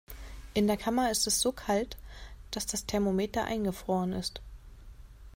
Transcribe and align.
In 0.55 0.65
der 0.65 0.77
Kammer 0.77 1.11
ist 1.11 1.27
es 1.27 1.41
so 1.41 1.51
kalt, 1.51 1.95
dass 2.49 2.65
das 2.65 2.87
Thermometer 2.87 3.43
eingefroren 3.45 4.13
ist. 4.13 4.41